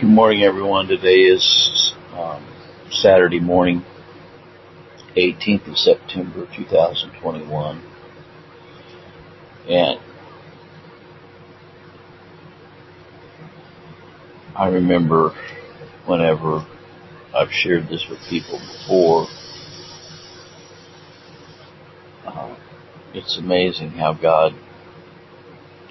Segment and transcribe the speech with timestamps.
[0.00, 0.86] Good morning, everyone.
[0.86, 2.42] Today is um,
[2.90, 3.84] Saturday morning,
[5.14, 7.82] 18th of September, 2021.
[9.68, 10.00] And
[14.56, 15.34] I remember
[16.06, 16.64] whenever
[17.34, 19.26] I've shared this with people before,
[22.24, 22.56] uh,
[23.12, 24.54] it's amazing how God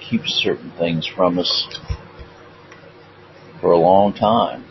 [0.10, 1.80] keeps certain things from us
[3.60, 4.66] for a long time.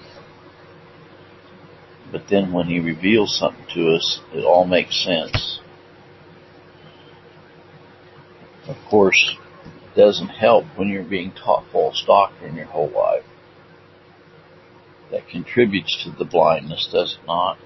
[2.10, 5.60] But then when he reveals something to us, it all makes sense.
[8.66, 13.24] Of course, it doesn't help when you're being taught false doctrine your whole life.
[15.10, 17.58] That contributes to the blindness, does it not?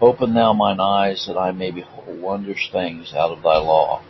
[0.00, 4.02] Open thou mine eyes that I may behold wondrous things out of thy law.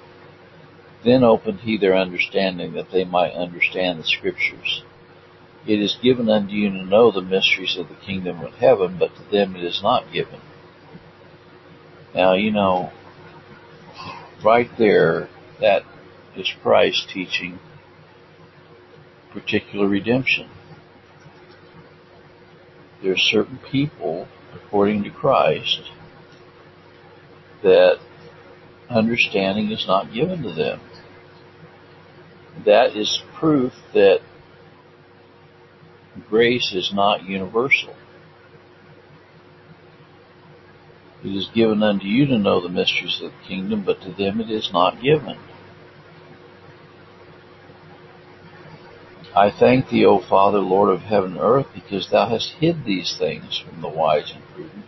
[1.04, 4.82] Then opened he their understanding that they might understand the scriptures.
[5.66, 9.14] It is given unto you to know the mysteries of the kingdom of heaven, but
[9.16, 10.40] to them it is not given.
[12.14, 12.92] Now, you know,
[14.42, 15.29] right there,
[15.60, 15.82] that
[16.37, 17.59] is Christ teaching
[19.32, 20.48] particular redemption.
[23.02, 25.90] There are certain people, according to Christ,
[27.62, 27.98] that
[28.88, 30.80] understanding is not given to them.
[32.65, 34.21] That is proof that
[36.29, 37.95] grace is not universal.
[41.25, 44.41] It is given unto you to know the mysteries of the kingdom, but to them
[44.41, 45.38] it is not given.
[49.35, 53.16] I thank thee, O Father, Lord of heaven and earth, because thou hast hid these
[53.19, 54.85] things from the wise and prudent,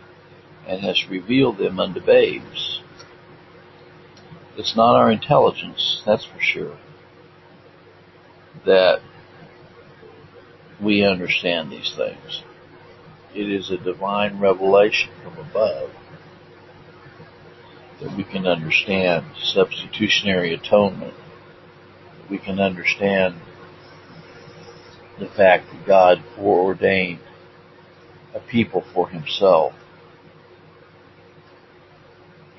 [0.65, 2.81] and hast revealed them unto babes.
[4.55, 6.77] It's not our intelligence, that's for sure,
[8.65, 9.01] that
[10.81, 12.43] we understand these things.
[13.33, 15.91] It is a divine revelation from above
[18.01, 21.13] that we can understand substitutionary atonement.
[22.29, 23.35] We can understand
[25.19, 27.19] the fact that God foreordained
[28.35, 29.73] a people for himself.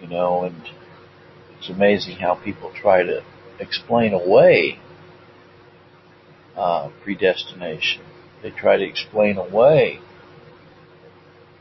[0.00, 0.62] You know, and
[1.58, 3.22] it's amazing how people try to
[3.60, 4.78] explain away
[6.58, 8.02] uh, predestination.
[8.42, 10.00] They try to explain away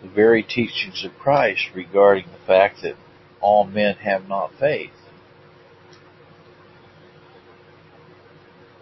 [0.01, 2.95] the very teachings of Christ regarding the fact that
[3.39, 4.91] all men have not faith.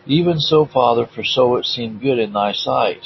[0.06, 3.02] Even so, Father, for so it seemed good in thy sight.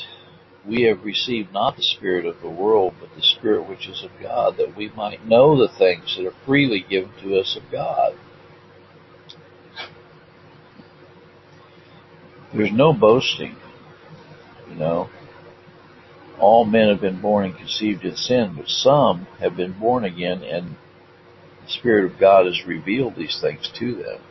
[0.68, 4.12] We have received not the Spirit of the world, but the Spirit which is of
[4.22, 8.16] God, that we might know the things that are freely given to us of God.
[12.54, 13.56] There's no boasting,
[14.70, 15.10] you know.
[16.40, 20.44] All men have been born and conceived in sin, but some have been born again,
[20.44, 20.76] and
[21.64, 24.22] the Spirit of God has revealed these things to them.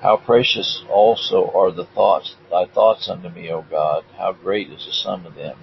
[0.00, 4.04] How precious also are the thoughts, thy thoughts unto me, O God.
[4.16, 5.58] How great is the sum of them.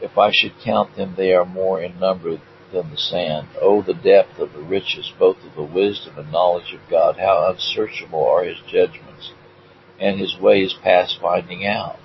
[0.00, 2.38] If I should count them, they are more in number
[2.72, 3.48] than the sand.
[3.60, 7.18] Oh, the depth of the riches, both of the wisdom and knowledge of God.
[7.18, 9.32] How unsearchable are his judgments,
[10.00, 11.98] and his ways past finding out.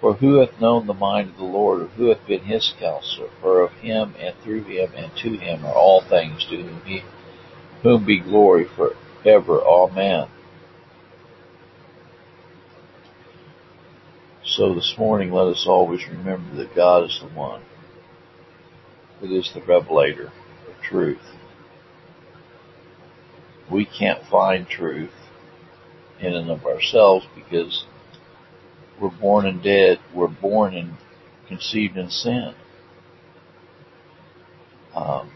[0.00, 3.30] For who hath known the mind of the Lord, or who hath been his counselor?
[3.40, 7.02] For of him, and through him, and to him are all things, to whom, he,
[7.82, 8.94] whom be glory for
[9.24, 9.60] ever.
[9.62, 10.28] Amen.
[14.44, 17.62] So this morning, let us always remember that God is the one
[19.24, 21.22] that is the revelator of truth.
[23.70, 25.14] We can't find truth
[26.20, 27.86] in and of ourselves because
[29.00, 29.98] we're born and dead.
[30.14, 30.96] We're born and
[31.48, 32.54] conceived in sin.
[34.94, 35.32] Um,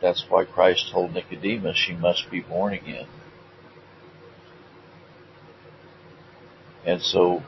[0.00, 3.06] that's why Christ told Nicodemus, "You must be born again."
[6.86, 7.42] And so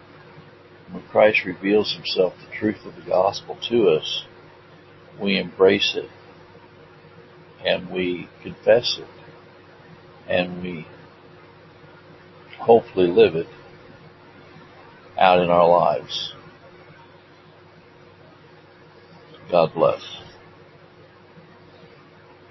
[0.91, 4.27] when Christ reveals himself, the truth of the gospel to us,
[5.23, 6.11] we embrace it
[7.65, 9.07] and we confess it
[10.29, 10.87] and we
[12.59, 13.47] hopefully live it
[15.19, 16.35] out in our lives.
[19.51, 20.22] God bless.